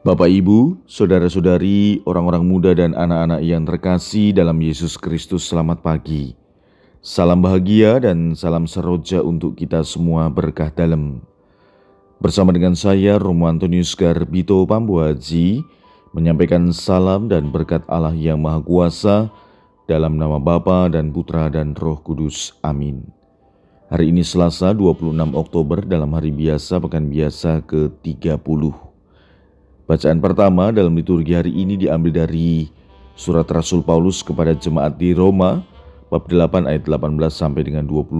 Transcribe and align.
Bapak, 0.00 0.32
Ibu, 0.32 0.88
saudara-saudari, 0.88 2.00
orang-orang 2.08 2.40
muda, 2.40 2.72
dan 2.72 2.96
anak-anak 2.96 3.44
yang 3.44 3.68
terkasih 3.68 4.32
dalam 4.32 4.56
Yesus 4.56 4.96
Kristus, 4.96 5.44
selamat 5.44 5.84
pagi. 5.84 6.32
Salam 7.04 7.44
bahagia 7.44 8.00
dan 8.00 8.32
salam 8.32 8.64
seroja 8.64 9.20
untuk 9.20 9.60
kita 9.60 9.84
semua 9.84 10.32
berkah 10.32 10.72
dalam. 10.72 11.20
Bersama 12.16 12.48
dengan 12.48 12.72
saya, 12.72 13.20
Romo 13.20 13.44
Antonius 13.44 13.92
Garbito 13.92 14.64
Pambuaji, 14.64 15.60
menyampaikan 16.16 16.72
salam 16.72 17.28
dan 17.28 17.52
berkat 17.52 17.84
Allah 17.84 18.16
yang 18.16 18.40
Maha 18.40 18.64
Kuasa 18.64 19.28
dalam 19.84 20.16
nama 20.16 20.40
Bapa 20.40 20.88
dan 20.88 21.12
Putra 21.12 21.52
dan 21.52 21.76
Roh 21.76 22.00
Kudus. 22.00 22.56
Amin. 22.64 23.04
Hari 23.92 24.16
ini 24.16 24.24
Selasa 24.24 24.72
26 24.72 25.36
Oktober 25.36 25.84
dalam 25.84 26.08
hari 26.16 26.32
biasa 26.32 26.80
pekan 26.80 27.12
biasa 27.12 27.60
ke-30. 27.68 28.89
Bacaan 29.90 30.22
pertama 30.22 30.70
dalam 30.70 30.94
liturgi 30.94 31.34
hari 31.34 31.50
ini 31.50 31.74
diambil 31.74 32.22
dari 32.22 32.70
surat 33.18 33.50
Rasul 33.50 33.82
Paulus 33.82 34.22
kepada 34.22 34.54
jemaat 34.54 34.94
di 34.94 35.10
Roma, 35.10 35.66
bab 36.14 36.30
8 36.30 36.70
ayat 36.70 36.86
18 36.86 37.18
sampai 37.26 37.66
dengan 37.66 37.82
25. 37.90 38.14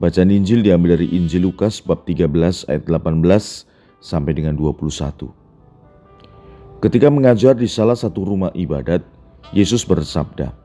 Bacaan 0.00 0.30
Injil 0.32 0.64
diambil 0.64 0.96
dari 0.96 1.12
Injil 1.12 1.44
Lukas 1.44 1.84
bab 1.84 2.08
13 2.08 2.64
ayat 2.64 2.80
18 2.88 3.28
sampai 4.00 4.32
dengan 4.32 4.56
21. 4.56 5.28
Ketika 6.80 7.12
mengajar 7.12 7.52
di 7.52 7.68
salah 7.68 8.00
satu 8.00 8.24
rumah 8.24 8.48
ibadat, 8.56 9.04
Yesus 9.52 9.84
bersabda, 9.84 10.56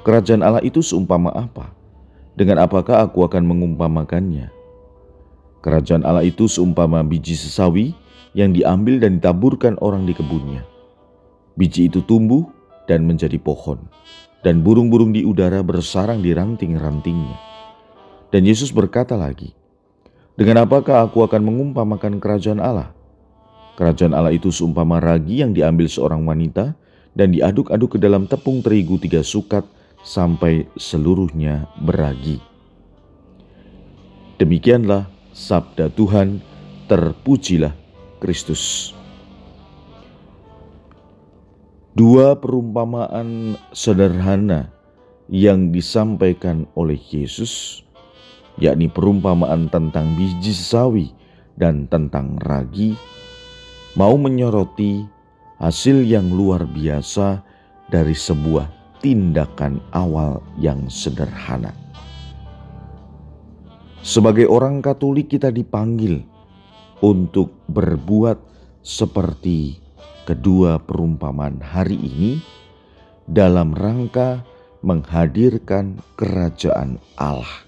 Kerajaan 0.00 0.40
Allah 0.40 0.64
itu 0.64 0.80
seumpama 0.80 1.28
apa? 1.36 1.76
Dengan 2.40 2.64
apakah 2.64 3.04
aku 3.04 3.20
akan 3.20 3.52
mengumpamakannya? 3.52 4.48
Kerajaan 5.60 6.08
Allah 6.08 6.24
itu 6.24 6.48
seumpama 6.48 7.04
biji 7.04 7.36
sesawi 7.36 7.92
yang 8.34 8.50
diambil 8.50 8.98
dan 8.98 9.22
ditaburkan 9.22 9.78
orang 9.78 10.04
di 10.04 10.12
kebunnya. 10.12 10.66
Biji 11.54 11.86
itu 11.86 12.02
tumbuh 12.02 12.50
dan 12.90 13.06
menjadi 13.06 13.38
pohon, 13.38 13.86
dan 14.42 14.60
burung-burung 14.60 15.14
di 15.14 15.22
udara 15.22 15.62
bersarang 15.62 16.20
di 16.20 16.34
ranting-rantingnya. 16.34 17.38
Dan 18.34 18.42
Yesus 18.44 18.74
berkata 18.74 19.14
lagi, 19.14 19.54
Dengan 20.34 20.66
apakah 20.66 21.06
aku 21.06 21.22
akan 21.22 21.46
mengumpamakan 21.46 22.18
kerajaan 22.18 22.58
Allah? 22.58 22.90
Kerajaan 23.78 24.10
Allah 24.10 24.34
itu 24.34 24.50
seumpama 24.50 24.98
ragi 24.98 25.38
yang 25.46 25.54
diambil 25.54 25.86
seorang 25.86 26.26
wanita 26.26 26.74
dan 27.14 27.30
diaduk-aduk 27.30 27.94
ke 27.94 27.98
dalam 28.02 28.26
tepung 28.26 28.58
terigu 28.58 28.98
tiga 28.98 29.22
sukat 29.22 29.62
sampai 30.02 30.66
seluruhnya 30.74 31.70
beragi. 31.78 32.42
Demikianlah 34.42 35.06
sabda 35.30 35.94
Tuhan, 35.94 36.42
terpujilah 36.90 37.83
Kristus. 38.22 38.94
Dua 41.94 42.34
perumpamaan 42.34 43.54
sederhana 43.70 44.74
yang 45.30 45.70
disampaikan 45.70 46.66
oleh 46.74 46.98
Yesus, 46.98 47.86
yakni 48.58 48.90
perumpamaan 48.90 49.70
tentang 49.70 50.18
biji 50.18 50.50
sawi 50.50 51.14
dan 51.54 51.86
tentang 51.86 52.34
ragi, 52.42 52.98
mau 53.94 54.18
menyoroti 54.18 55.06
hasil 55.62 56.02
yang 56.02 56.34
luar 56.34 56.66
biasa 56.66 57.46
dari 57.86 58.12
sebuah 58.12 58.98
tindakan 58.98 59.78
awal 59.94 60.42
yang 60.58 60.90
sederhana. 60.90 61.70
Sebagai 64.04 64.50
orang 64.50 64.84
Katolik, 64.84 65.32
kita 65.32 65.48
dipanggil 65.48 66.33
untuk 67.02 67.54
berbuat 67.66 68.38
seperti 68.84 69.80
kedua 70.28 70.78
perumpamaan 70.78 71.58
hari 71.64 71.96
ini 71.96 72.38
dalam 73.24 73.72
rangka 73.72 74.44
menghadirkan 74.84 76.04
kerajaan 76.20 77.00
Allah. 77.16 77.64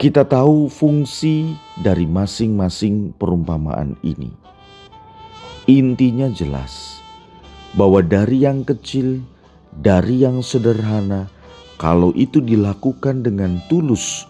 Kita 0.00 0.24
tahu 0.24 0.72
fungsi 0.72 1.52
dari 1.76 2.08
masing-masing 2.08 3.12
perumpamaan 3.20 4.00
ini. 4.00 4.32
Intinya 5.68 6.32
jelas 6.32 7.04
bahwa 7.76 8.00
dari 8.00 8.48
yang 8.48 8.64
kecil, 8.64 9.20
dari 9.76 10.24
yang 10.24 10.40
sederhana, 10.40 11.28
kalau 11.76 12.16
itu 12.16 12.40
dilakukan 12.40 13.20
dengan 13.20 13.60
tulus, 13.68 14.24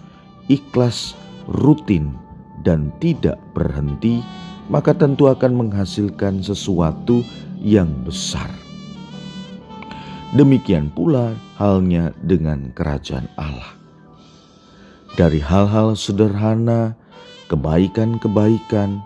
ikhlas, 0.50 1.15
rutin, 1.50 2.15
dan 2.62 2.94
tidak 3.03 3.41
berhenti, 3.56 4.22
maka 4.71 4.94
tentu 4.94 5.27
akan 5.27 5.66
menghasilkan 5.66 6.44
sesuatu 6.44 7.25
yang 7.59 7.91
besar. 8.06 8.49
Demikian 10.31 10.94
pula 10.94 11.34
halnya 11.59 12.15
dengan 12.22 12.71
kerajaan 12.71 13.27
Allah. 13.34 13.75
Dari 15.19 15.43
hal-hal 15.43 15.99
sederhana, 15.99 16.94
kebaikan-kebaikan, 17.50 19.03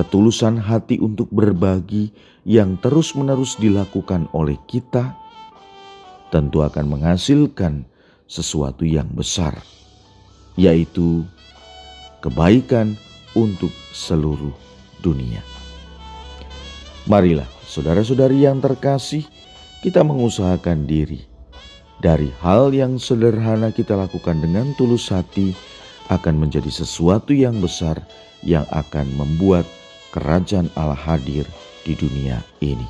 ketulusan 0.00 0.56
hati 0.56 0.96
untuk 0.96 1.28
berbagi 1.28 2.08
yang 2.48 2.80
terus-menerus 2.80 3.60
dilakukan 3.60 4.32
oleh 4.32 4.56
kita, 4.64 5.12
tentu 6.32 6.64
akan 6.64 6.88
menghasilkan 6.88 7.84
sesuatu 8.24 8.88
yang 8.88 9.12
besar, 9.12 9.60
yaitu 10.56 11.28
kebaikan 12.22 12.94
untuk 13.34 13.74
seluruh 13.90 14.54
dunia. 15.02 15.42
Marilah, 17.10 17.50
saudara-saudari 17.66 18.46
yang 18.46 18.62
terkasih, 18.62 19.26
kita 19.82 20.06
mengusahakan 20.06 20.86
diri 20.86 21.26
dari 21.98 22.30
hal 22.38 22.70
yang 22.70 22.98
sederhana 22.98 23.74
kita 23.74 23.98
lakukan 23.98 24.38
dengan 24.38 24.70
tulus 24.78 25.10
hati 25.10 25.54
akan 26.10 26.46
menjadi 26.46 26.70
sesuatu 26.70 27.34
yang 27.34 27.58
besar 27.58 27.98
yang 28.46 28.66
akan 28.70 29.06
membuat 29.14 29.66
kerajaan 30.14 30.70
Allah 30.78 30.98
hadir 30.98 31.46
di 31.82 31.94
dunia 31.98 32.42
ini. 32.62 32.86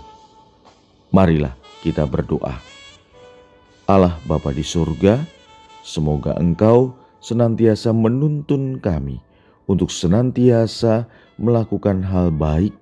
Marilah 1.13 1.53
kita 1.85 2.09
berdoa. 2.09 2.57
Allah 3.85 4.17
Bapa 4.25 4.53
di 4.53 4.65
surga, 4.65 5.21
semoga 5.85 6.37
Engkau 6.41 7.02
senantiasa 7.23 7.95
menuntun 7.95 8.83
kami 8.83 9.23
untuk 9.71 9.89
senantiasa 9.89 11.07
melakukan 11.39 12.03
hal 12.03 12.35
baik 12.35 12.75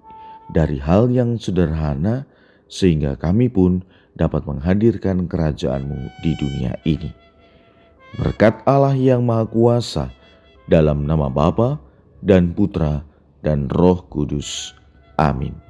dari 0.50 0.80
hal 0.80 1.12
yang 1.12 1.38
sederhana 1.38 2.26
sehingga 2.66 3.14
kami 3.14 3.46
pun 3.52 3.84
dapat 4.18 4.42
menghadirkan 4.48 5.30
kerajaanmu 5.30 6.10
di 6.24 6.32
dunia 6.34 6.74
ini. 6.82 7.12
Berkat 8.18 8.66
Allah 8.66 8.98
yang 8.98 9.22
Maha 9.22 9.46
Kuasa 9.46 10.10
dalam 10.66 11.06
nama 11.06 11.30
Bapa 11.30 11.78
dan 12.18 12.50
Putra 12.50 13.06
dan 13.46 13.70
Roh 13.70 14.02
Kudus. 14.10 14.74
Amin. 15.14 15.69